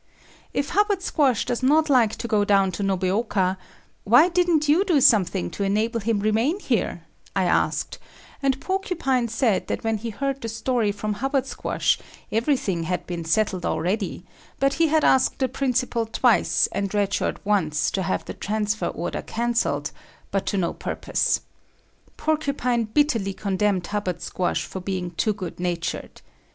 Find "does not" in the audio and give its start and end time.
1.45-1.87